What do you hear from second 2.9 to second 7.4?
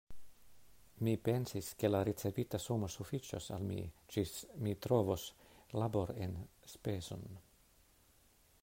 sufiĉos al mi, ĝis mi trovos laborenspezon.